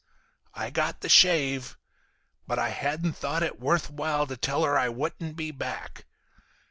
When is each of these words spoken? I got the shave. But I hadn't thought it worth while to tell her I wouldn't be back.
I 0.55 0.71
got 0.71 1.01
the 1.01 1.09
shave. 1.09 1.77
But 2.47 2.57
I 2.57 2.69
hadn't 2.69 3.13
thought 3.13 3.43
it 3.43 3.59
worth 3.59 3.91
while 3.91 4.25
to 4.25 4.35
tell 4.35 4.63
her 4.63 4.75
I 4.75 4.89
wouldn't 4.89 5.35
be 5.35 5.51
back. 5.51 6.05